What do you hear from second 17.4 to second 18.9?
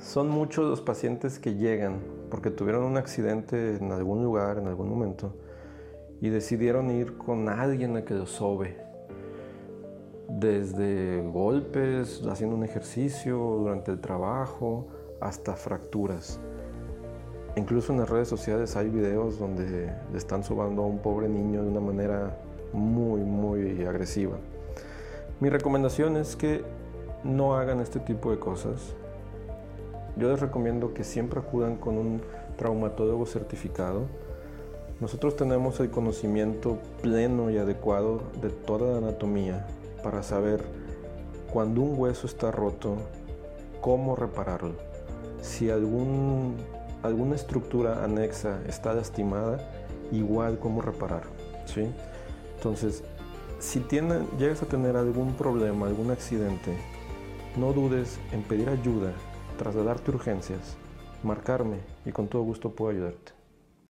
Incluso en las redes sociales hay